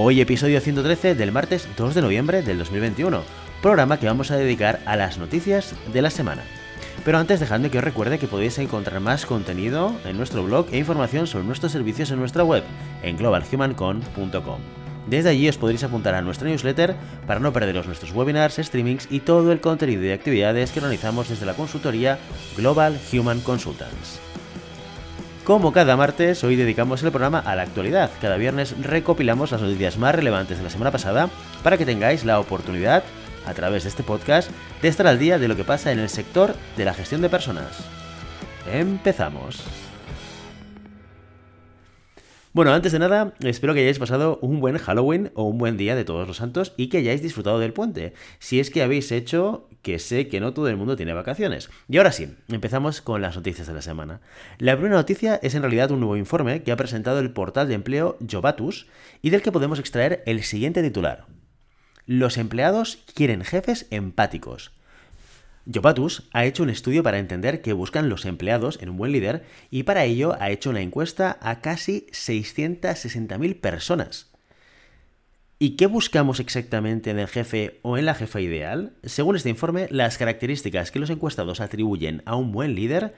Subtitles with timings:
[0.00, 3.20] Hoy episodio 113 del martes 2 de noviembre del 2021,
[3.60, 6.44] programa que vamos a dedicar a las noticias de la semana.
[7.04, 10.78] Pero antes dejadme que os recuerde que podéis encontrar más contenido en nuestro blog e
[10.78, 12.62] información sobre nuestros servicios en nuestra web,
[13.02, 14.60] en globalhumancon.com.
[15.08, 16.94] Desde allí os podréis apuntar a nuestra newsletter
[17.26, 21.44] para no perderos nuestros webinars, streamings y todo el contenido y actividades que organizamos desde
[21.44, 22.20] la consultoría
[22.56, 24.20] Global Human Consultants.
[25.48, 28.10] Como cada martes, hoy dedicamos el programa a la actualidad.
[28.20, 31.30] Cada viernes recopilamos las noticias más relevantes de la semana pasada
[31.62, 33.02] para que tengáis la oportunidad,
[33.46, 34.50] a través de este podcast,
[34.82, 37.30] de estar al día de lo que pasa en el sector de la gestión de
[37.30, 37.78] personas.
[38.70, 39.87] Empezamos.
[42.54, 45.94] Bueno, antes de nada, espero que hayáis pasado un buen Halloween o un buen día
[45.94, 48.14] de todos los santos y que hayáis disfrutado del puente.
[48.38, 51.68] Si es que habéis hecho, que sé que no todo el mundo tiene vacaciones.
[51.88, 54.22] Y ahora sí, empezamos con las noticias de la semana.
[54.56, 57.74] La primera noticia es en realidad un nuevo informe que ha presentado el portal de
[57.74, 58.86] empleo Jobatus
[59.20, 61.26] y del que podemos extraer el siguiente titular.
[62.06, 64.72] Los empleados quieren jefes empáticos.
[65.72, 69.44] Jopatus ha hecho un estudio para entender qué buscan los empleados en un buen líder
[69.70, 74.30] y para ello ha hecho una encuesta a casi 660.000 personas.
[75.58, 78.92] ¿Y qué buscamos exactamente en el jefe o en la jefa ideal?
[79.02, 83.14] Según este informe, las características que los encuestados atribuyen a un buen líder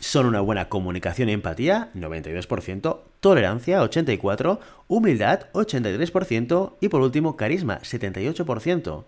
[0.00, 7.80] son una buena comunicación y empatía, 92%, tolerancia, 84%, humildad, 83% y por último, carisma,
[7.80, 9.04] 78%.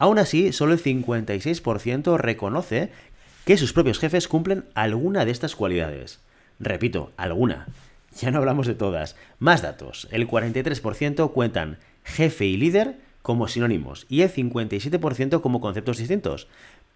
[0.00, 2.90] Aún así, solo el 56% reconoce
[3.44, 6.20] que sus propios jefes cumplen alguna de estas cualidades.
[6.58, 7.68] Repito, alguna.
[8.18, 9.14] Ya no hablamos de todas.
[9.38, 10.08] Más datos.
[10.10, 16.48] El 43% cuentan jefe y líder como sinónimos y el 57% como conceptos distintos.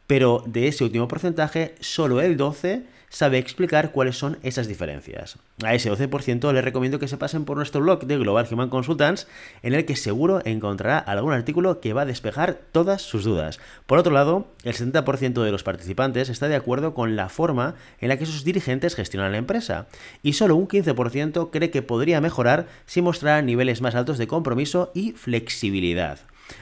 [0.06, 2.84] Pero de ese último porcentaje, solo el 12%
[3.14, 5.38] sabe explicar cuáles son esas diferencias.
[5.62, 9.28] A ese 12% le recomiendo que se pasen por nuestro blog de Global Human Consultants,
[9.62, 13.60] en el que seguro encontrará algún artículo que va a despejar todas sus dudas.
[13.86, 18.08] Por otro lado, el 70% de los participantes está de acuerdo con la forma en
[18.08, 19.86] la que sus dirigentes gestionan la empresa,
[20.24, 24.90] y solo un 15% cree que podría mejorar si mostrara niveles más altos de compromiso
[24.92, 26.18] y flexibilidad.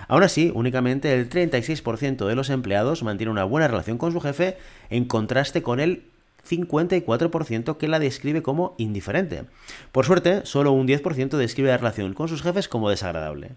[0.07, 4.59] Aún así, únicamente el 36% de los empleados mantiene una buena relación con su jefe
[4.91, 6.12] en contraste con el
[6.48, 9.44] 54% que la describe como indiferente.
[9.92, 13.50] Por suerte, solo un 10% describe la relación con sus jefes como desagradable.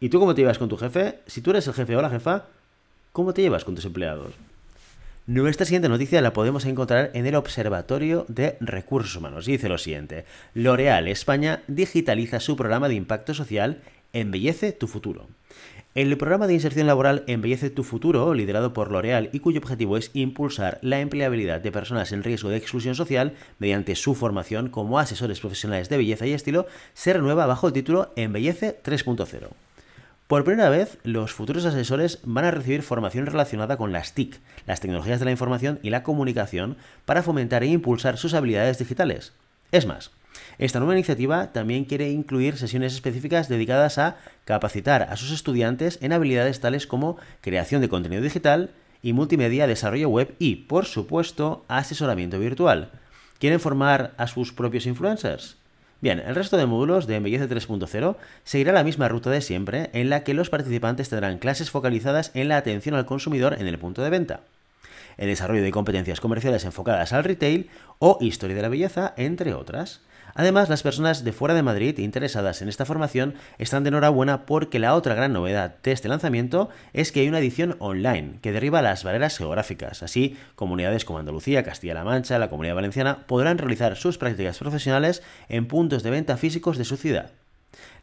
[0.00, 1.20] ¿Y tú cómo te llevas con tu jefe?
[1.26, 2.46] Si tú eres el jefe o la jefa,
[3.12, 4.32] ¿cómo te llevas con tus empleados?
[5.26, 9.78] Nuestra siguiente noticia la podemos encontrar en el Observatorio de Recursos Humanos y dice lo
[9.78, 10.24] siguiente.
[10.54, 13.80] L'Oréal España digitaliza su programa de impacto social
[14.12, 15.28] Embellece tu futuro.
[15.92, 20.12] El programa de inserción laboral Embellece tu futuro, liderado por L'Oreal y cuyo objetivo es
[20.14, 25.40] impulsar la empleabilidad de personas en riesgo de exclusión social mediante su formación como asesores
[25.40, 29.48] profesionales de belleza y estilo, se renueva bajo el título Embellece 3.0.
[30.28, 34.78] Por primera vez, los futuros asesores van a recibir formación relacionada con las TIC, las
[34.78, 39.32] tecnologías de la información y la comunicación, para fomentar e impulsar sus habilidades digitales.
[39.72, 40.12] Es más,
[40.58, 46.12] esta nueva iniciativa también quiere incluir sesiones específicas dedicadas a capacitar a sus estudiantes en
[46.12, 48.70] habilidades tales como creación de contenido digital
[49.02, 52.90] y multimedia, desarrollo web y, por supuesto, asesoramiento virtual.
[53.38, 55.56] ¿Quieren formar a sus propios influencers?
[56.02, 60.08] Bien, el resto de módulos de Embellece 3.0 seguirá la misma ruta de siempre, en
[60.08, 64.02] la que los participantes tendrán clases focalizadas en la atención al consumidor en el punto
[64.02, 64.40] de venta,
[65.18, 67.68] el desarrollo de competencias comerciales enfocadas al retail
[67.98, 70.00] o historia de la belleza, entre otras.
[70.34, 74.78] Además, las personas de fuera de Madrid interesadas en esta formación están de enhorabuena porque
[74.78, 78.82] la otra gran novedad de este lanzamiento es que hay una edición online que derriba
[78.82, 80.02] las barreras geográficas.
[80.02, 85.66] Así, comunidades como Andalucía, Castilla-La Mancha, la Comunidad Valenciana podrán realizar sus prácticas profesionales en
[85.66, 87.32] puntos de venta físicos de su ciudad.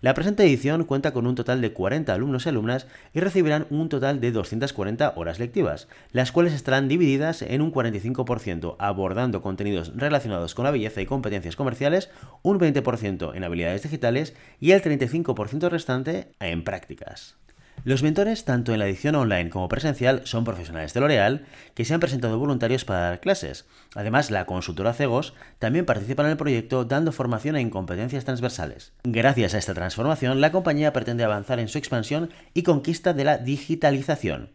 [0.01, 3.89] La presente edición cuenta con un total de 40 alumnos y alumnas y recibirán un
[3.89, 10.55] total de 240 horas lectivas, las cuales estarán divididas en un 45% abordando contenidos relacionados
[10.55, 12.09] con la belleza y competencias comerciales,
[12.43, 17.37] un 20% en habilidades digitales y el 35% restante en prácticas.
[17.83, 21.93] Los mentores, tanto en la edición online como presencial, son profesionales de L'Oreal que se
[21.93, 23.65] han presentado voluntarios para dar clases.
[23.95, 28.91] Además, la consultora Cegos también participa en el proyecto dando formación en competencias transversales.
[29.03, 33.37] Gracias a esta transformación, la compañía pretende avanzar en su expansión y conquista de la
[33.37, 34.49] digitalización.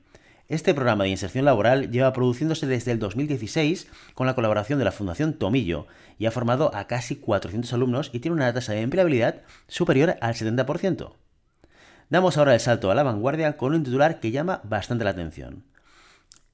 [0.48, 4.92] Este programa de inserción laboral lleva produciéndose desde el 2016 con la colaboración de la
[4.92, 5.86] Fundación Tomillo
[6.18, 10.34] y ha formado a casi 400 alumnos y tiene una tasa de empleabilidad superior al
[10.34, 11.14] 70%.
[12.12, 15.64] Damos ahora el salto a la vanguardia con un titular que llama bastante la atención.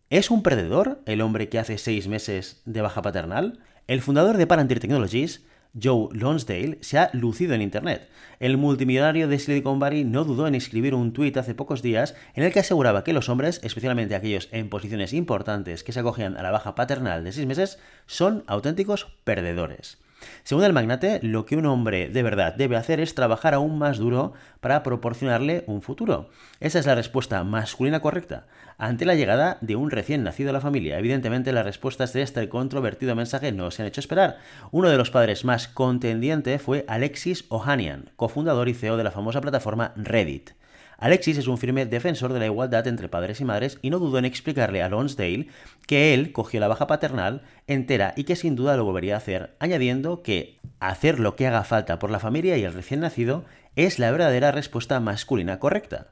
[0.08, 3.58] ¿Es un perdedor el hombre que hace seis meses de baja paternal?
[3.88, 5.44] El fundador de Palantir Technologies,
[5.74, 8.08] Joe Lonsdale, se ha lucido en Internet.
[8.38, 12.44] El multimillonario de Silicon Valley no dudó en escribir un tuit hace pocos días en
[12.44, 16.42] el que aseguraba que los hombres, especialmente aquellos en posiciones importantes que se acogían a
[16.44, 19.98] la baja paternal de seis meses, son auténticos perdedores.
[20.42, 23.98] Según el magnate, lo que un hombre de verdad debe hacer es trabajar aún más
[23.98, 26.30] duro para proporcionarle un futuro.
[26.60, 28.46] Esa es la respuesta masculina correcta
[28.78, 30.98] ante la llegada de un recién nacido a la familia.
[30.98, 34.38] Evidentemente, las respuestas de este controvertido mensaje no se han hecho esperar.
[34.70, 39.40] Uno de los padres más contendiente fue Alexis Ohanian, cofundador y CEO de la famosa
[39.40, 40.57] plataforma Reddit.
[41.00, 44.18] Alexis es un firme defensor de la igualdad entre padres y madres y no dudó
[44.18, 45.46] en explicarle a Lonsdale
[45.86, 49.54] que él cogió la baja paternal entera y que sin duda lo volvería a hacer,
[49.60, 53.44] añadiendo que hacer lo que haga falta por la familia y el recién nacido
[53.76, 56.08] es la verdadera respuesta masculina correcta.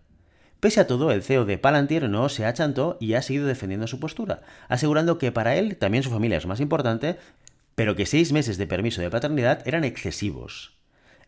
[0.60, 3.98] Pese a todo, el CEO de Palantir no se achantó y ha seguido defendiendo su
[3.98, 7.18] postura, asegurando que para él también su familia es más importante,
[7.74, 10.75] pero que seis meses de permiso de paternidad eran excesivos.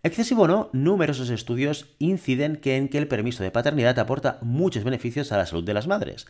[0.08, 5.32] Excesivo o no, numerosos estudios inciden en que el permiso de paternidad aporta muchos beneficios
[5.32, 6.26] a la salud de las madres.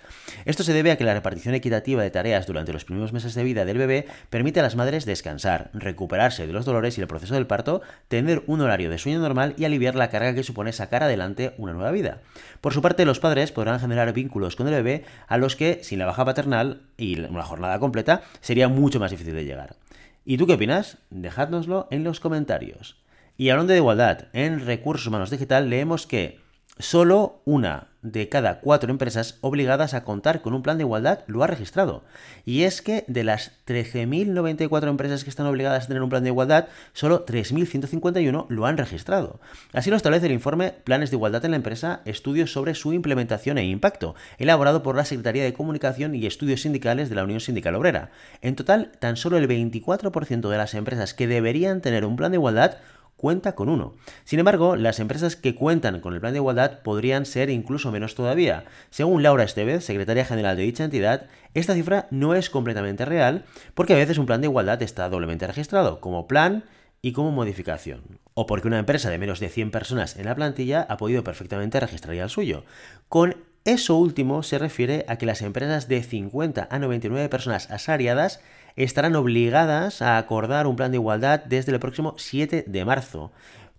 [0.46, 3.44] Esto se debe a que la repartición equitativa de tareas durante los primeros meses de
[3.44, 7.34] vida del bebé permite a las madres descansar, recuperarse de los dolores y el proceso
[7.34, 11.04] del parto, tener un horario de sueño normal y aliviar la carga que supone sacar
[11.04, 12.20] adelante una nueva vida.
[12.60, 16.00] Por su parte, los padres podrán generar vínculos con el bebé a los que, sin
[16.00, 19.76] la baja paternal y una jornada completa, sería mucho más difícil de llegar.
[20.24, 20.98] ¿Y tú qué opinas?
[21.10, 22.96] Dejádnoslo en los comentarios.
[23.40, 26.40] Y hablando de igualdad, en Recursos Humanos Digital leemos que
[26.80, 31.44] solo una de cada cuatro empresas obligadas a contar con un plan de igualdad lo
[31.44, 32.02] ha registrado.
[32.44, 36.30] Y es que de las 13.094 empresas que están obligadas a tener un plan de
[36.30, 39.38] igualdad, solo 3.151 lo han registrado.
[39.72, 43.58] Así lo establece el informe Planes de Igualdad en la Empresa, estudios sobre su implementación
[43.58, 47.76] e impacto, elaborado por la Secretaría de Comunicación y Estudios Sindicales de la Unión Sindical
[47.76, 48.10] Obrera.
[48.42, 52.38] En total, tan solo el 24% de las empresas que deberían tener un plan de
[52.38, 52.78] igualdad
[53.18, 53.94] cuenta con uno.
[54.24, 58.14] Sin embargo, las empresas que cuentan con el plan de igualdad podrían ser incluso menos
[58.14, 58.64] todavía.
[58.88, 63.44] Según Laura Estevez, secretaria general de dicha entidad, esta cifra no es completamente real
[63.74, 66.64] porque a veces un plan de igualdad está doblemente registrado como plan
[67.02, 68.20] y como modificación.
[68.34, 71.80] O porque una empresa de menos de 100 personas en la plantilla ha podido perfectamente
[71.80, 72.64] registrar ya el suyo.
[73.08, 73.36] Con
[73.68, 78.40] eso último se refiere a que las empresas de 50 a 99 personas asalariadas
[78.76, 83.30] estarán obligadas a acordar un plan de igualdad desde el próximo 7 de marzo.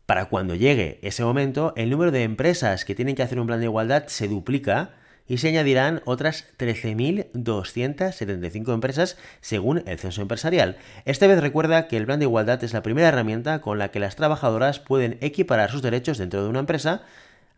[0.06, 3.62] Para cuando llegue ese momento, el número de empresas que tienen que hacer un plan
[3.62, 4.92] de igualdad se duplica
[5.28, 10.78] y se añadirán otras 13.275 empresas según el censo empresarial.
[11.06, 14.00] Esta vez recuerda que el plan de igualdad es la primera herramienta con la que
[14.00, 17.02] las trabajadoras pueden equiparar sus derechos dentro de una empresa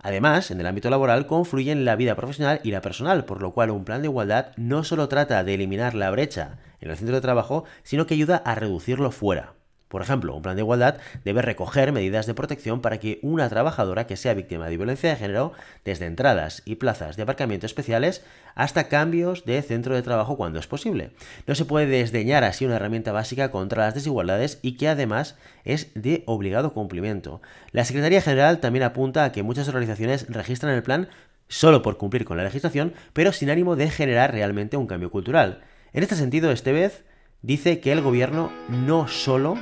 [0.04, 3.70] Además, en el ámbito laboral confluyen la vida profesional y la personal, por lo cual
[3.70, 7.22] un plan de igualdad no solo trata de eliminar la brecha en el centro de
[7.22, 9.54] trabajo, sino que ayuda a reducirlo fuera.
[9.92, 14.08] Por ejemplo, un plan de igualdad debe recoger medidas de protección para que una trabajadora
[14.08, 15.52] que sea víctima de violencia de género,
[15.84, 18.24] desde entradas y plazas de aparcamiento especiales
[18.56, 21.12] hasta cambios de centro de trabajo cuando es posible.
[21.46, 25.92] No se puede desdeñar así una herramienta básica contra las desigualdades y que además es
[25.94, 27.42] de obligado cumplimiento.
[27.74, 31.10] La Secretaría General también apunta a que muchas organizaciones registran el plan
[31.50, 35.64] solo por cumplir con la legislación, pero sin ánimo de generar realmente un cambio cultural.
[35.92, 37.04] En este sentido, este vez
[37.42, 39.58] dice que el gobierno no solo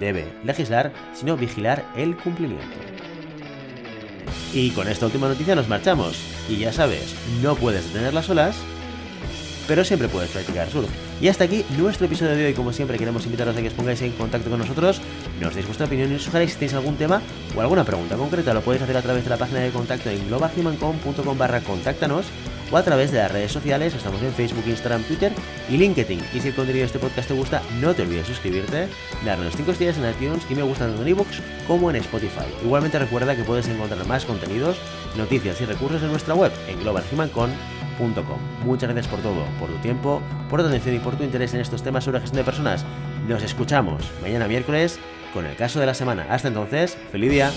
[0.00, 2.76] debe legislar, sino vigilar el cumplimiento.
[4.52, 6.16] Y con esta última noticia nos marchamos.
[6.48, 8.56] Y ya sabes, no puedes detener las olas,
[9.66, 10.88] pero siempre puedes practicar surf.
[11.20, 12.54] Y hasta aquí nuestro episodio de hoy.
[12.54, 15.00] Como siempre, queremos invitaros a que os pongáis en contacto con nosotros,
[15.40, 17.20] nos deis vuestra opinión y sugeráis si tenéis algún tema
[17.56, 18.54] o alguna pregunta concreta.
[18.54, 22.26] Lo podéis hacer a través de la página de contacto en globalhumancom.com barra contáctanos
[22.70, 23.94] o a través de las redes sociales.
[23.94, 25.32] Estamos en Facebook, Instagram, Twitter
[25.68, 26.20] y LinkedIn.
[26.34, 28.88] Y si el contenido de este podcast te gusta, no te olvides suscribirte,
[29.24, 32.46] darnos 5 estrellas en iTunes y me gusta tanto en iVoox como en Spotify.
[32.64, 34.78] Igualmente recuerda que puedes encontrar más contenidos,
[35.16, 38.38] noticias y recursos en nuestra web en globalhumancom.com.
[38.64, 41.60] Muchas gracias por todo, por tu tiempo, por tu atención y por tu interés en
[41.60, 42.84] estos temas sobre gestión de personas.
[43.28, 45.00] Nos escuchamos mañana miércoles
[45.36, 46.26] con el caso de la semana.
[46.30, 47.52] Hasta entonces, feliz día.